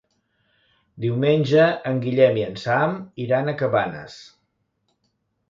Diumenge 1.03 1.65
en 1.89 1.99
Guillem 2.07 2.41
i 2.41 2.47
en 2.47 2.57
Sam 2.63 2.97
iran 3.27 3.53
a 3.53 3.57
Cabanes. 3.61 4.19